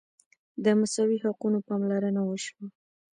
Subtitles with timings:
[0.63, 2.65] د مساوي حقونو پاملرنه وشوه.